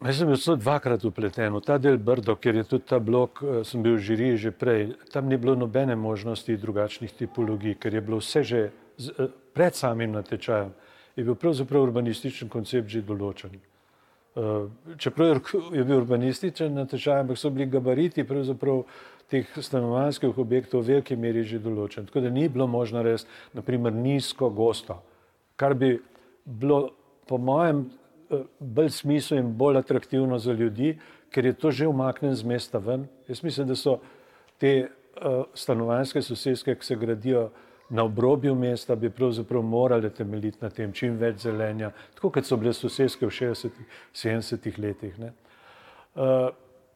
Jaz 0.00 0.16
sem 0.16 0.28
bil 0.28 0.36
samo 0.40 0.56
dvakrat 0.56 1.02
upleten 1.04 1.52
v 1.52 1.60
ta 1.60 1.76
del 1.76 1.98
Brdo, 2.00 2.32
ker 2.40 2.56
je 2.56 2.64
tudi 2.64 2.88
ta 2.88 2.96
blok, 2.98 3.42
eh, 3.44 3.64
sem 3.68 3.82
bil 3.82 4.00
v 4.00 4.04
žiriji 4.08 4.36
že 4.36 4.50
prej. 4.50 4.96
Tam 5.12 5.28
ni 5.28 5.36
bilo 5.36 5.52
nobene 5.54 5.96
možnosti 5.96 6.56
drugačnih 6.56 7.12
tipologij, 7.12 7.76
ker 7.76 7.94
je 7.94 8.00
bilo 8.00 8.16
vse 8.16 8.42
že 8.42 8.60
eh, 8.72 9.28
pred 9.52 9.76
samim 9.76 10.12
natečajem, 10.12 10.72
je 11.16 11.24
bil 11.24 11.36
pravzaprav 11.36 11.82
urbanističen 11.82 12.48
koncept 12.48 12.88
že 12.88 13.04
določen. 13.04 13.60
Eh, 13.60 14.68
čeprav 14.96 15.44
je 15.68 15.84
bil 15.84 15.96
urbanističen 16.00 16.74
natečaj, 16.80 17.20
ampak 17.20 17.36
so 17.36 17.50
bili 17.50 17.68
gabariti 17.68 18.24
teh 19.30 19.46
stanovanjskih 19.46 20.38
objektov 20.38 20.80
v 20.80 20.86
veliki 20.96 21.16
meri 21.16 21.44
že 21.44 21.60
določen. 21.60 22.06
Tako 22.06 22.20
da 22.20 22.30
ni 22.30 22.48
bilo 22.48 22.66
možno 22.66 23.02
res, 23.02 23.26
naprimer, 23.52 23.92
nizko 23.92 24.48
gosto, 24.50 25.02
kar 25.56 25.74
bi 25.74 26.00
bilo 26.44 26.88
po 27.28 27.36
mojem 27.38 27.99
bolj 28.58 28.90
smisel 28.90 29.38
in 29.38 29.54
bolj 29.56 29.78
atraktivno 29.78 30.38
za 30.38 30.52
ljudi, 30.52 30.98
ker 31.30 31.46
je 31.46 31.52
to 31.52 31.70
že 31.70 31.88
umaknjen 31.88 32.34
z 32.34 32.44
mesta 32.44 32.78
ven. 32.78 33.06
Jaz 33.28 33.42
mislim, 33.42 33.68
da 33.68 33.76
so 33.76 33.98
te 34.58 34.88
uh, 34.88 35.44
stanovanjske 35.54 36.22
sosedske, 36.22 36.74
ki 36.74 36.86
se 36.86 36.96
gradijo 36.96 37.50
na 37.90 38.04
obrobju 38.04 38.54
mesta, 38.54 38.94
bi 38.96 39.10
pravzaprav 39.10 39.62
morali 39.62 40.10
temeljiti 40.14 40.58
na 40.60 40.70
tem, 40.70 40.92
čim 40.92 41.16
več 41.18 41.42
zelenja, 41.42 41.90
tako 42.14 42.30
kot 42.30 42.46
so 42.46 42.56
bile 42.56 42.72
sosedske 42.72 43.26
v 43.26 43.30
60-ih, 43.30 44.02
70-ih 44.14 44.78
letih. 44.78 45.14
Uh, 46.14 46.50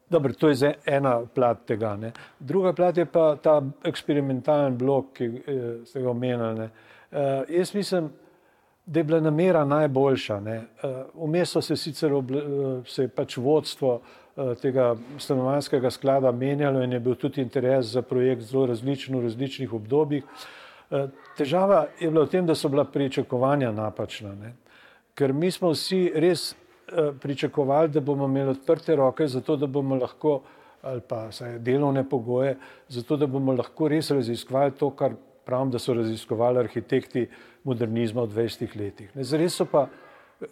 Dobro, 0.09 0.33
to 0.37 0.51
je 0.53 0.69
ena 0.85 1.15
plat 1.25 1.63
tega. 1.65 1.95
Ne. 1.97 2.11
Druga 2.39 2.73
plat 2.77 2.97
je 2.97 3.05
pa 3.09 3.35
ta 3.41 3.55
eksperimentalen 3.83 4.77
blok, 4.77 5.07
ki 5.17 5.29
ste 5.85 6.01
ga 6.01 6.11
omenjali. 6.11 6.67
Uh, 6.69 7.41
jaz 7.49 7.73
mislim, 7.73 8.11
da 8.11 8.24
je 8.85 9.03
bila 9.03 9.19
namera 9.19 9.65
najboljša. 9.65 10.41
Eh, 10.45 10.61
vmes 11.13 11.49
so 11.49 11.61
se 11.61 11.75
sicer 11.75 12.11
eh, 12.11 12.21
se 12.85 13.03
je 13.03 13.07
pač 13.07 13.37
vodstvo 13.37 14.01
eh, 14.37 14.55
tega 14.61 14.95
stanovanjskega 15.17 15.91
sklada 15.91 16.31
menjalo 16.31 16.83
in 16.83 16.93
je 16.93 16.99
bil 16.99 17.15
tudi 17.15 17.41
interes 17.41 17.85
za 17.85 18.01
projekt 18.01 18.41
zelo 18.41 18.65
različen 18.65 19.17
v 19.17 19.23
različnih 19.23 19.73
obdobjih. 19.73 20.23
Težava 21.37 21.87
je 21.99 22.09
bila 22.11 22.25
v 22.25 22.29
tem, 22.29 22.45
da 22.45 22.55
so 22.55 22.69
bila 22.69 22.83
pričakovanja 22.85 23.71
napačna, 23.71 24.35
ne? 24.35 24.53
ker 25.17 25.33
mi 25.33 25.49
smo 25.51 25.71
vsi 25.71 26.11
res 26.15 26.53
pričakovali, 27.21 27.89
da 27.89 27.99
bomo 27.99 28.27
imeli 28.29 28.53
odprte 28.53 28.95
roke, 28.95 29.27
zato 29.27 29.55
da 29.57 29.67
bomo 29.67 29.95
lahko 29.95 30.41
ali 30.85 31.01
pa 31.01 31.31
saj, 31.31 31.57
delovne 31.59 32.03
pogoje, 32.09 32.57
zato 32.87 33.17
da 33.17 33.25
bomo 33.27 33.53
lahko 33.53 33.87
res 33.87 34.11
raziskovali 34.11 34.71
to, 34.77 34.89
kar 34.89 35.15
pravim, 35.45 35.71
da 35.71 35.79
so 35.79 35.93
raziskovali 35.93 36.59
arhitekti 36.59 37.27
modernizma 37.63 38.23
v 38.23 38.33
20 38.33 38.77
letih. 38.79 39.11
Zares 39.15 39.55
so 39.55 39.65
pa, 39.65 39.87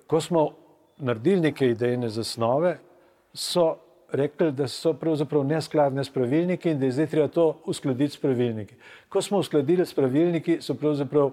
ko 0.08 0.22
smo 0.22 0.50
naredili 0.98 1.50
neke 1.50 1.68
idejne 1.74 2.10
zasnove, 2.10 2.78
so 3.34 3.76
rekli, 4.14 4.52
da 4.52 4.68
so 4.68 4.94
pravzaprav 4.94 5.44
neskladne 5.44 6.04
s 6.04 6.10
pravilniki 6.14 6.70
in 6.72 6.80
da 6.80 6.86
je 6.86 6.92
zdaj 6.92 7.08
treba 7.08 7.28
to 7.28 7.48
uskladiti 7.66 8.14
s 8.14 8.22
pravilniki. 8.22 8.76
Ko 9.10 9.22
smo 9.22 9.38
uskladili 9.38 9.86
s 9.86 9.94
pravilniki, 9.94 10.60
so 10.62 10.74
pravzaprav 10.74 11.32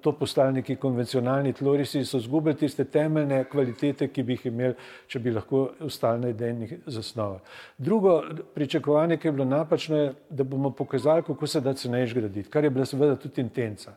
to 0.00 0.12
postali 0.12 0.52
neki 0.52 0.76
konvencionalni 0.76 1.52
tlorisi 1.52 1.98
in 1.98 2.06
so 2.06 2.18
zgubili 2.18 2.56
tiste 2.56 2.84
temeljne 2.84 3.44
kvalitete, 3.44 4.08
ki 4.08 4.22
bi 4.22 4.34
jih 4.34 4.46
imeli, 4.50 4.74
če 5.06 5.18
bi 5.22 5.30
lahko 5.30 5.68
ostali 5.86 6.20
na 6.20 6.32
idejnih 6.34 6.74
zasnovah. 6.86 7.40
Drugo 7.78 8.22
pričakovanje, 8.54 9.16
ki 9.16 9.28
je 9.28 9.32
bilo 9.32 9.44
napačno, 9.44 9.96
je, 9.96 10.12
da 10.30 10.44
bomo 10.44 10.70
pokazali, 10.70 11.22
kako 11.22 11.46
se 11.46 11.60
da 11.60 11.74
cenejš 11.74 12.14
graditi, 12.14 12.50
kar 12.50 12.64
je 12.64 12.70
bila 12.70 12.86
seveda 12.86 13.16
tudi 13.16 13.40
intenca. 13.40 13.94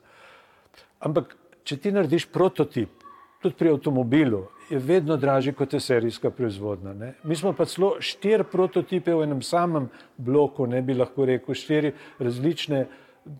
Ampak, 0.99 1.33
če 1.63 1.77
ti 1.77 1.91
narediš 1.91 2.29
prototip, 2.31 3.03
tudi 3.41 3.55
pri 3.57 3.73
avtomobilu, 3.73 4.45
je 4.69 4.79
vedno 4.79 5.17
dražji 5.17 5.53
kot 5.53 5.73
je 5.73 5.79
serijska 5.79 6.31
proizvodnja. 6.31 6.93
Ne? 6.93 7.13
Mi 7.23 7.35
smo 7.35 7.53
pa 7.53 7.65
celo 7.65 7.95
štiri 7.99 8.45
prototipe 8.51 9.13
v 9.13 9.25
enem 9.25 9.41
samem 9.41 9.89
bloku, 10.17 10.67
ne 10.67 10.81
bi 10.81 10.93
lahko 10.93 11.25
rekel, 11.25 11.55
štiri 11.55 11.91
različne 12.19 12.85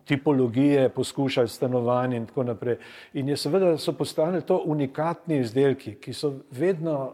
tipologije 0.05 0.89
poskušali 0.89 1.47
stanovanje 1.47 2.17
in 2.17 2.25
tako 2.25 2.43
naprej. 2.43 2.77
In 3.13 3.29
je 3.29 3.37
seveda 3.37 3.77
so 3.77 3.93
postane 3.93 4.41
to 4.41 4.61
unikatni 4.65 5.39
izdelki, 5.39 5.95
ki 5.95 6.13
so 6.13 6.33
vedno 6.51 7.13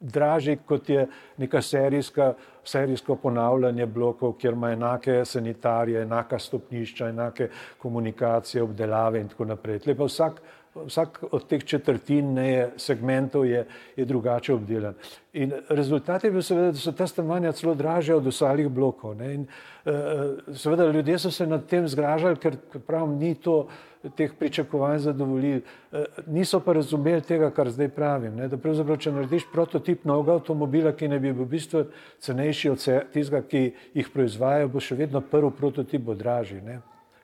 dražji 0.00 0.56
kot 0.66 0.88
je 0.88 1.06
neka 1.36 1.62
serijska, 1.62 2.34
serijsko 2.64 3.16
ponavljanje 3.16 3.86
blokov, 3.86 4.32
kjer 4.32 4.52
ima 4.52 4.70
enake 4.72 5.24
sanitarije, 5.24 6.02
enaka 6.02 6.38
stopnišča, 6.38 7.08
enake 7.08 7.48
komunikacije, 7.78 8.62
obdelave 8.62 9.20
in 9.20 9.28
tako 9.28 9.44
naprej. 9.44 9.78
Tle 9.78 9.94
pa 9.94 10.04
vsak, 10.04 10.40
vsak 10.86 11.24
od 11.30 11.46
teh 11.48 11.64
četrtin 11.64 12.32
ne, 12.34 12.70
segmentov 12.76 13.46
je, 13.46 13.66
je 13.96 14.04
drugače 14.04 14.54
obdelan. 14.54 14.94
In 15.32 15.52
rezultat 15.68 16.24
je 16.24 16.30
bil 16.30 16.42
seveda, 16.42 16.72
da 16.72 16.78
so 16.78 16.92
ta 16.92 17.06
stanovanja 17.06 17.52
celo 17.52 17.74
dražja 17.74 18.16
od 18.16 18.26
ostalih 18.26 18.68
blokov. 18.68 19.14
Ne? 19.16 19.34
In 19.34 19.46
uh, 19.46 20.56
seveda 20.56 20.90
ljudje 20.90 21.18
so 21.18 21.30
se 21.30 21.46
nad 21.46 21.66
tem 21.66 21.88
zgražali, 21.88 22.36
ker 22.36 22.56
pravim, 22.86 23.18
ni 23.18 23.34
to 23.34 23.68
teh 24.16 24.32
pričakovanj 24.38 24.98
zadovoljili. 24.98 25.62
Uh, 25.92 26.04
niso 26.26 26.60
pa 26.60 26.72
razumeli 26.72 27.22
tega, 27.22 27.50
kar 27.50 27.70
zdaj 27.70 27.88
pravim. 27.88 28.36
Ne? 28.36 28.48
Da 28.48 28.58
pravzaprav, 28.58 28.98
če 28.98 29.12
narediš 29.12 29.46
prototip 29.52 30.04
novega 30.04 30.40
avtomobila, 30.40 30.92
ki 30.92 31.08
ne 31.08 31.18
bi 31.18 31.32
bil 31.32 31.44
v 31.44 31.50
bistvu 31.54 31.84
cenejši 32.18 32.70
od 32.70 32.86
tistega, 33.12 33.42
ki 33.46 33.66
jih 33.94 34.10
proizvajajo, 34.14 34.68
bo 34.68 34.82
še 34.82 34.98
vedno 34.98 35.20
prvi 35.20 35.52
prototip 35.58 36.02
bo 36.02 36.14
dražji. 36.14 36.62
Ne? 36.66 36.80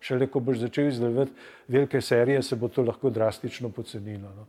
Šele 0.07 0.27
ko 0.31 0.41
boš 0.41 0.59
začel 0.63 0.89
izdelovati 0.89 1.33
velike 1.69 2.01
serije, 2.01 2.43
se 2.43 2.57
bo 2.57 2.69
to 2.69 2.83
lahko 2.87 3.11
drastično 3.11 3.71
pocenilo. 3.75 4.31
No. 4.37 4.47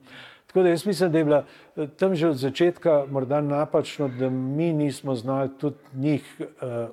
Tako 0.48 0.64
da 0.64 0.70
jaz 0.70 0.86
mislim, 0.86 1.12
da 1.12 1.18
je 1.18 1.26
bila 1.26 1.46
eh, 1.76 1.88
tam 1.98 2.16
že 2.16 2.28
od 2.28 2.38
začetka 2.38 3.06
morda 3.10 3.42
napačno, 3.42 4.08
da 4.08 4.30
mi 4.30 4.74
nismo 4.74 5.16
znali 5.16 5.50
tudi 5.60 5.76
njih 5.94 6.36
uh, 6.40 6.46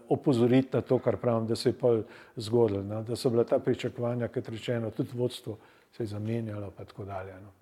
opozoriti 0.08 0.68
na 0.72 0.80
to, 0.80 0.98
kar 0.98 1.16
pravim, 1.16 1.46
da 1.46 1.56
se 1.56 1.68
je 1.68 1.78
pa 1.80 1.98
zgodilo, 2.36 2.82
no? 2.82 3.02
da 3.02 3.16
so 3.16 3.30
bila 3.30 3.44
ta 3.44 3.58
pričakovanja, 3.58 4.28
kot 4.28 4.48
rečeno, 4.48 4.90
tudi 4.90 5.10
vodstvo 5.14 5.56
se 5.92 6.02
je 6.02 6.06
zamenjalo 6.06 6.72
in 6.78 6.86
tako 6.86 7.04
dalje. 7.04 7.32
No? 7.32 7.52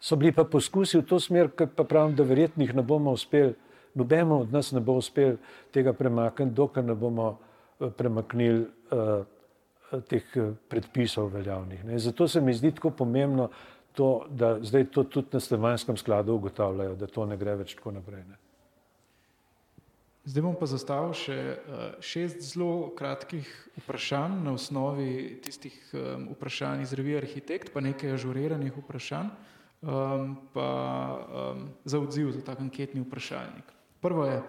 So 0.00 0.16
bili 0.16 0.32
pa 0.32 0.44
poskusi 0.44 0.98
v 0.98 1.06
to 1.06 1.20
smer, 1.20 1.50
ki 1.50 1.66
pa 1.76 1.84
pravim, 1.84 2.16
da 2.16 2.22
verjetno 2.22 2.64
jih 2.64 2.74
ne 2.74 2.82
bomo 2.82 3.12
uspeli, 3.12 3.54
nobeno 3.94 4.40
od 4.40 4.52
nas 4.52 4.72
ne 4.72 4.80
bo 4.80 4.92
uspel 4.92 5.36
tega 5.74 5.92
premakniti, 5.92 6.54
dokler 6.54 6.84
ne 6.84 6.94
bomo 6.94 7.38
eh, 7.80 7.90
premaknili 7.96 8.60
uh, 8.62 9.26
teh 10.08 10.36
predpisov 10.68 11.32
veljavnih. 11.34 11.84
Ne? 11.84 11.98
Zato 11.98 12.28
se 12.28 12.40
mi 12.40 12.54
zdi 12.54 12.74
tako 12.74 12.90
pomembno, 12.90 13.50
to, 13.92 14.26
da 14.30 14.58
zdaj 14.62 14.84
to 14.94 15.04
tudi 15.04 15.28
na 15.32 15.40
Slovanskem 15.40 15.96
skladu 15.96 16.34
ugotavljajo, 16.34 16.94
da 16.94 17.06
to 17.06 17.26
ne 17.26 17.36
gre 17.36 17.56
več 17.58 17.74
tako 17.74 17.92
naprej. 17.96 18.22
Ne. 18.28 18.38
Zdaj 20.24 20.44
bom 20.44 20.54
pa 20.54 20.66
zastavil 20.68 21.14
še 21.16 21.34
uh, 21.34 21.78
šest 22.04 22.42
zelo 22.52 22.92
kratkih 22.94 23.48
vprašanj 23.80 24.36
na 24.44 24.52
osnovi 24.54 25.40
tistih 25.42 25.74
um, 25.96 26.28
vprašanj 26.36 26.84
iz 26.84 26.92
revije 26.94 27.22
Arhitekt, 27.22 27.72
pa 27.74 27.80
nekaj 27.80 28.14
ažuriranih 28.18 28.76
vprašanj, 28.78 29.30
um, 29.80 30.36
pa 30.54 30.68
um, 31.24 31.64
za 31.84 31.98
odziv 31.98 32.30
za 32.36 32.44
tak 32.46 32.60
anketni 32.60 33.02
vprašalnik. 33.02 33.72
Prvo 34.04 34.28
je, 34.28 34.42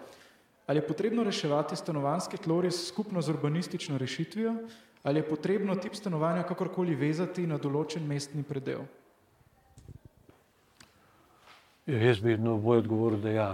ali 0.68 0.78
je 0.78 0.86
potrebno 0.86 1.24
reševati 1.24 1.76
stanovanske 1.76 2.36
tlorje 2.36 2.70
skupno 2.76 3.24
z 3.24 3.32
urbanistično 3.32 3.98
rešitvijo, 3.98 4.54
ali 5.02 5.18
je 5.18 5.28
potrebno 5.28 5.74
tip 5.76 5.94
stanovanja 5.94 6.42
kakorkoli 6.42 6.94
vezati 6.94 7.46
na 7.46 7.58
določen 7.58 8.06
mestni 8.06 8.42
predel. 8.42 8.84
Ja, 11.86 11.98
jaz 11.98 12.20
bi 12.22 12.36
no, 12.38 12.56
moj 12.62 12.84
odgovor, 12.84 13.16
da 13.18 13.30
ja. 13.30 13.48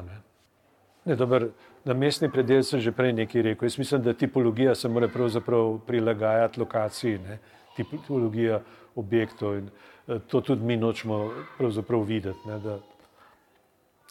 Ne, 1.05 1.17
dober, 1.17 1.49
na 1.89 1.95
mestni 1.97 2.29
predel 2.29 2.61
sem 2.63 2.81
že 2.85 2.93
prej 2.93 3.15
nekaj 3.17 3.43
rekel. 3.43 3.71
Jaz 3.71 3.79
mislim, 3.81 4.03
da 4.05 4.13
tipologija 4.13 4.75
se 4.75 4.89
mora 4.89 5.09
pravzaprav 5.09 5.79
prilagajati 5.87 6.61
lokaciji, 6.61 7.19
ne. 7.25 7.39
tipologija 7.77 8.61
objektov 8.99 9.57
in 9.59 9.69
eh, 10.09 10.19
to 10.27 10.41
tudi 10.41 10.63
mi 10.63 10.77
nočemo 10.77 11.31
pravzaprav 11.59 12.03
videti. 12.03 12.49
Ne, 12.49 12.59
da, 12.59 12.79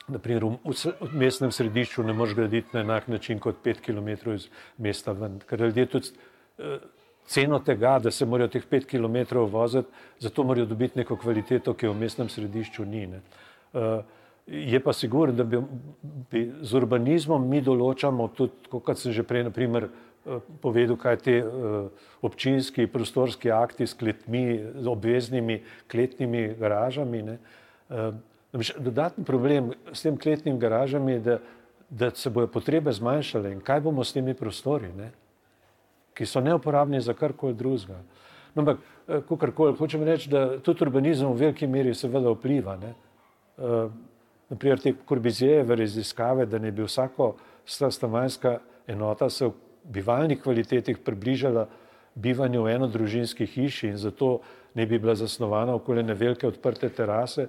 naprimer, 0.07 0.43
v, 0.43 0.73
v 1.01 1.13
mestnem 1.13 1.51
središču 1.51 2.03
ne 2.03 2.13
moreš 2.13 2.35
graditi 2.35 2.73
na 2.73 2.81
enak 2.81 3.07
način 3.07 3.39
kot 3.39 3.61
pet 3.63 3.81
km 3.85 4.33
iz 4.33 4.47
mesta 4.77 5.11
ven. 5.11 5.39
Ker 5.45 5.61
ljudje 5.61 5.85
tudi 5.85 6.09
eh, 6.57 6.79
ceno 7.27 7.59
tega, 7.59 7.99
da 7.99 8.11
se 8.11 8.25
morajo 8.25 8.47
teh 8.55 8.65
pet 8.69 8.85
km 8.87 9.17
voziti, 9.51 9.89
zato 10.19 10.43
morajo 10.43 10.65
dobiti 10.65 10.99
neko 10.99 11.17
kvaliteto, 11.19 11.73
ki 11.73 11.85
jo 11.85 11.93
v 11.93 11.99
mestnem 12.05 12.29
središču 12.29 12.85
ni. 12.85 13.07
Ne. 13.07 13.21
Eh, 13.73 14.01
je 14.47 14.79
pa 14.79 14.93
sigurno, 14.93 15.35
da 15.35 15.43
bi, 15.43 15.59
bi 16.31 16.45
z 16.61 16.77
urbanizmom 16.79 17.49
mi 17.49 17.59
določamo 17.61 18.29
tudi, 18.35 18.71
kot 18.71 18.95
sem 18.95 19.11
že 19.11 19.27
prej 19.27 19.43
naprimer, 19.49 19.89
eh, 19.89 20.39
povedal, 20.63 20.95
kaj 20.95 21.19
te 21.25 21.35
eh, 21.41 22.07
občinski 22.23 22.87
prostorski 22.87 23.51
akti 23.51 23.87
s 23.87 23.93
kletmi, 23.93 24.45
z 24.79 24.87
obveznimi 24.87 25.61
kletnimi 25.91 26.47
garažami. 26.59 27.21
Ne. 27.27 27.37
Dodatni 28.79 29.23
problem 29.27 29.73
s 29.91 30.01
tem 30.01 30.15
kletnim 30.17 30.57
garažami 30.59 31.17
je, 31.17 31.19
da, 31.19 31.39
da 31.89 32.09
se 32.15 32.29
bojo 32.31 32.47
potrebe 32.47 32.91
zmanjšale 32.91 33.51
in 33.51 33.59
kaj 33.61 33.83
bomo 33.83 34.03
s 34.03 34.15
temi 34.15 34.33
prostori, 34.33 34.89
ne, 34.95 35.11
ki 36.17 36.25
so 36.25 36.41
neuporabni 36.41 37.01
za 37.01 37.13
karkoli 37.13 37.53
drugega. 37.53 38.01
No, 38.55 38.63
ampak, 38.63 38.79
kakorkoli, 39.29 39.75
hočem 39.77 40.03
reči, 40.03 40.29
da 40.29 40.57
tudi 40.59 40.81
urbanizem 40.83 41.29
v 41.29 41.45
veliki 41.45 41.67
meri 41.69 41.93
seveda 41.95 42.33
vpliva. 42.33 42.77
Ne. 42.81 42.93
Eh, 43.57 43.89
naprimer 44.49 44.79
te 44.81 44.93
Korbizijeve 45.05 45.75
raziskave, 45.75 46.45
da 46.45 46.57
ne 46.59 46.71
bi 46.71 46.83
vsako 46.83 47.35
stanovanjska 47.65 48.59
enota 48.87 49.29
se 49.29 49.45
v 49.45 49.53
bivalnih 49.83 50.41
kvalitetih 50.41 50.97
približala 50.97 51.67
bivanju 52.15 52.63
v 52.63 52.73
enodružinski 52.75 53.45
hiši 53.45 53.87
in 53.87 53.97
zato 53.97 54.39
ne 54.75 54.85
bi 54.85 54.99
bila 54.99 55.15
zasnovana 55.15 55.75
okoli 55.75 56.03
ne 56.03 56.13
velike 56.13 56.47
odprte 56.47 56.89
terase, 56.89 57.47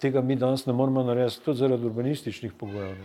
tega 0.00 0.20
mi 0.20 0.36
danes 0.36 0.66
ne 0.66 0.72
moremo 0.72 1.02
narediti 1.02 1.44
tudi 1.44 1.58
zaradi 1.58 1.86
urbanističnih 1.86 2.52
pogojev. 2.52 2.96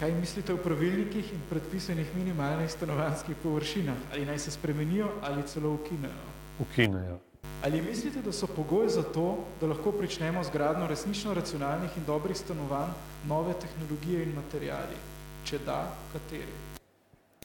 Kaj 0.00 0.12
mislite 0.12 0.54
o 0.54 0.56
pravilnikih 0.56 1.32
in 1.32 1.40
predpisanih 1.50 2.14
minimalnih 2.16 2.70
stanovanjskih 2.70 3.36
površinah? 3.42 3.96
Ali 4.12 4.26
naj 4.26 4.38
se 4.38 4.50
spremenijo 4.50 5.08
ali 5.22 5.42
celo 5.46 5.74
ukinejo? 5.74 6.26
Ukinejo. 6.60 7.18
Ali 7.64 7.82
mislite, 7.82 8.22
da 8.22 8.32
so 8.32 8.46
pogoji 8.46 8.88
za 8.90 9.02
to, 9.02 9.38
da 9.60 9.66
lahko 9.66 9.92
pričnemo 9.92 10.44
z 10.44 10.50
gradno 10.52 10.86
resnično 10.86 11.34
racionalnih 11.34 11.90
in 11.96 12.04
dobrih 12.06 12.36
stanovanj, 12.36 12.90
nove 13.28 13.54
tehnologije 13.54 14.22
in 14.22 14.34
materijali? 14.34 14.98
Če 15.44 15.58
da, 15.66 15.86
kateri? 16.12 16.52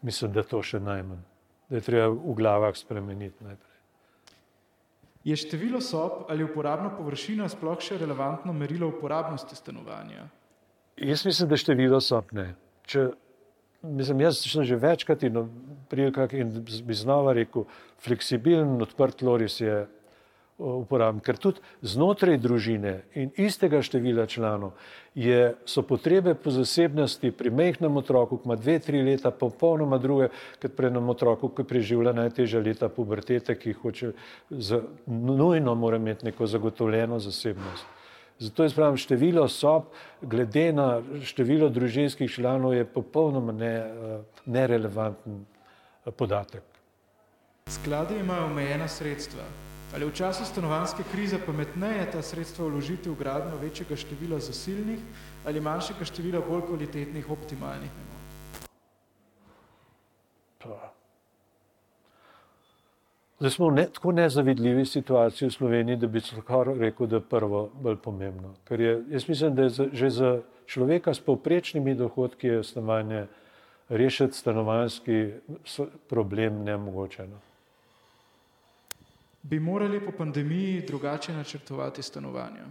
Mislim, 0.02 0.34
da 0.34 0.44
to 0.44 0.64
še 0.64 0.80
najmanj. 0.80 1.22
Da 1.70 1.76
je 1.76 1.82
treba 1.82 2.08
v 2.10 2.34
glavah 2.34 2.76
spremeniti 2.78 3.44
najprej. 3.44 3.78
Je 5.28 5.36
število 5.36 5.82
sob 5.82 6.26
ali 6.30 6.44
uporabna 6.44 6.90
površina 6.98 7.50
sploh 7.50 7.82
še 7.84 7.98
relevantno 8.00 8.54
merilo 8.54 8.88
uporabnosti 8.88 9.56
stanovanja? 9.56 10.24
Jaz 10.98 11.26
mislim, 11.26 11.50
da 11.50 11.58
število 11.58 12.00
sob 12.02 12.32
ne. 12.34 12.48
Če, 12.90 13.10
mislim, 13.82 14.24
jaz 14.26 14.40
sem 14.42 14.66
že 14.66 14.80
večkrat 14.82 15.24
in 15.28 15.44
prilikah 15.92 16.34
in 16.34 16.56
bi 16.64 16.98
znova 16.98 17.36
rekel, 17.38 17.68
fleksibilen, 18.02 18.82
odprt 18.82 19.22
loris 19.22 19.60
je 19.62 19.86
uporabim, 20.58 21.20
ker 21.22 21.38
tudi 21.38 21.62
znotraj 21.86 22.40
družine 22.42 22.94
in 23.14 23.30
istega 23.38 23.84
števila 23.86 24.26
članov 24.26 24.74
je, 25.14 25.54
so 25.70 25.84
potrebe 25.86 26.34
po 26.34 26.50
zasebnosti 26.52 27.32
pri 27.32 27.52
mehnem 27.54 27.98
otroku, 28.02 28.40
ki 28.42 28.50
ima 28.50 28.58
dve, 28.58 28.80
tri 28.82 29.04
leta, 29.06 29.30
popolnoma 29.32 30.02
druge, 30.02 30.32
kot 30.62 30.74
pri 30.78 30.90
enem 30.90 31.14
otroku, 31.14 31.52
ki 31.54 31.68
preživlja 31.68 32.16
najtežja 32.18 32.62
leta 32.66 32.90
pubertete, 32.90 33.54
ki 33.54 33.76
hoče, 33.84 34.12
za, 34.50 34.82
nujno 35.06 35.76
mora 35.76 36.02
imeti 36.02 36.26
neko 36.26 36.50
zagotovljeno 36.50 37.20
zasebnost. 37.22 37.97
Zato 38.40 38.64
jaz 38.64 38.74
pravim, 38.74 38.98
število 38.98 39.48
sob, 39.50 39.90
glede 40.22 40.72
na 40.74 41.02
število 41.26 41.70
družinskih 41.70 42.32
članov, 42.32 42.74
je 42.74 42.86
popolnoma 42.86 43.52
ne, 43.52 43.74
nerelevanten 44.46 45.46
podatek. 46.18 46.64
Skladi 47.68 48.20
imajo 48.20 48.46
omejena 48.46 48.88
sredstva. 48.88 49.44
Ali 49.96 50.06
v 50.06 50.14
času 50.14 50.46
stanovanske 50.46 51.04
krize 51.12 51.40
pametneje 51.46 52.12
ta 52.12 52.22
sredstva 52.22 52.68
vložiti 52.68 53.10
v 53.10 53.16
gradnjo 53.16 53.58
večjega 53.62 53.96
števila 53.96 54.40
zasilnih 54.40 55.00
ali 55.46 55.64
manjšega 55.64 56.06
števila 56.06 56.42
bolj 56.44 56.62
kvalitetnih 56.68 57.30
optimalnih 57.32 57.92
enot? 58.04 58.18
Zdaj 63.40 63.52
smo 63.52 63.70
v 63.70 63.74
ne, 63.74 63.86
tako 63.94 64.12
nezavidljivi 64.12 64.86
situaciji 64.86 65.48
v 65.48 65.54
Sloveniji, 65.54 65.96
da 66.02 66.08
bi 66.08 66.22
kar 66.46 66.72
rekel, 66.78 67.08
da 67.08 67.20
je 67.20 67.28
prvo 67.30 67.70
bolj 67.82 68.00
pomembno. 68.02 68.56
Ker 68.66 68.82
je, 68.82 68.94
jaz 69.14 69.28
mislim, 69.30 69.56
da 69.56 69.68
je 69.68 69.70
za, 69.70 69.86
že 69.94 70.10
za 70.10 70.32
človeka 70.66 71.14
s 71.14 71.20
povprečnimi 71.20 71.96
dohodki 71.96 72.48
je 72.48 72.64
stanovanje, 72.64 73.28
rešiti 73.90 74.38
stanovanjski 74.38 75.34
problem 76.10 76.64
nemogočeno. 76.64 77.40
Bi 79.42 79.60
morali 79.60 80.02
po 80.06 80.12
pandemiji 80.12 80.82
drugače 80.82 81.34
načrtovati 81.34 82.04
stanovanja? 82.04 82.66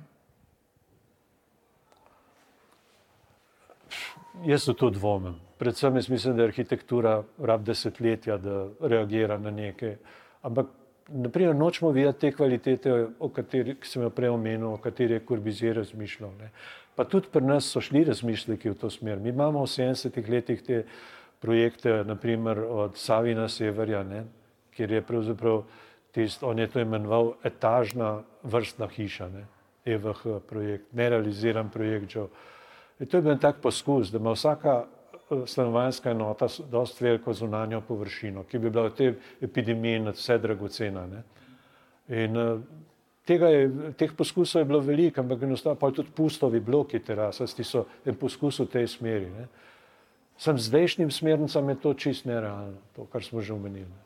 Jaz 4.45 4.69
v 4.69 4.75
to 4.75 4.91
dvomim. 4.91 5.39
Predvsem 5.59 5.97
jaz 5.97 6.09
mislim, 6.09 6.37
da 6.37 6.45
arhitektura 6.45 7.23
rab 7.39 7.63
desetletja, 7.65 8.37
da 8.37 8.69
reagira 8.81 9.39
na 9.39 9.51
nekaj. 9.51 9.97
Ampak, 10.43 10.67
naprimer, 11.09 11.55
nočemo 11.57 11.91
videti 11.91 12.21
te 12.21 12.33
kvalitete, 12.33 12.97
o 13.19 13.29
kateri, 13.29 13.77
sem 13.83 14.03
jo 14.03 14.11
prej 14.11 14.35
omenil, 14.35 14.73
o 14.75 14.83
kateri 14.83 15.17
je 15.17 15.25
Corbusier 15.29 15.77
razmišljal. 15.77 16.33
Ne. 16.41 16.51
Pa 16.97 17.05
tudi 17.05 17.29
pri 17.33 17.45
nas 17.45 17.69
so 17.69 17.81
šli 17.81 18.05
razmišljaki 18.05 18.71
v 18.71 18.79
to 18.81 18.91
smer. 18.91 19.21
Mi 19.21 19.29
imamo 19.29 19.65
v 19.65 19.71
70-ih 19.71 20.29
letih 20.33 20.63
te 20.63 20.85
projekte, 21.41 22.05
naprimer 22.05 22.59
od 22.59 22.97
Savina 22.97 23.49
Severja, 23.49 24.03
ne, 24.03 24.25
kjer 24.77 24.93
je 24.93 25.03
pravzaprav 25.03 25.63
tist, 26.17 26.43
on 26.43 26.59
je 26.59 26.67
to 26.73 26.81
imenoval 26.81 27.35
etažna 27.45 28.23
vrstna 28.43 28.89
hiša, 28.89 29.29
ne, 29.29 29.45
EVH 29.85 30.41
projekt, 30.49 30.93
nerealiziran 30.93 31.69
projekt. 31.71 32.11
Že. 32.11 32.27
In 33.01 33.07
to 33.07 33.21
je 33.21 33.23
bil 33.23 33.37
tak 33.39 33.61
poskus, 33.63 34.11
da 34.11 34.19
ima 34.19 34.33
vsaka 34.33 34.87
stanovanjska 35.47 36.11
enota 36.11 36.47
dosti 36.71 37.05
veliko 37.05 37.33
zunanjo 37.33 37.81
površino, 37.81 38.45
ki 38.45 38.59
bi 38.59 38.71
bila 38.71 38.89
v 38.89 38.95
tej 38.95 39.15
epidemiji 39.41 39.99
nad 39.99 40.15
vse 40.15 40.39
dragocena. 40.39 41.07
Ne. 41.07 41.23
In 42.23 42.37
eh, 42.37 42.59
je, 43.35 43.93
teh 43.99 44.13
poskusov 44.17 44.61
je 44.63 44.69
bilo 44.71 44.81
veliko, 44.81 45.21
ampak 45.21 45.43
enostavno 45.43 45.79
pa 45.79 45.91
tudi 45.91 46.15
pustovi 46.15 46.61
bloki 46.61 46.99
terasasti 46.99 47.65
so 47.65 47.87
en 48.07 48.15
poskus 48.15 48.61
v 48.61 48.67
tej 48.71 48.87
smeri. 48.87 49.31
Ne. 49.31 49.49
Sam 50.39 50.59
zdajšnjim 50.59 51.11
smernicam 51.11 51.69
je 51.69 51.81
to 51.81 51.95
čist 51.95 52.25
nerealno, 52.25 52.79
to, 52.97 53.07
kar 53.11 53.25
smo 53.25 53.41
že 53.41 53.55
omenili. 53.55 54.06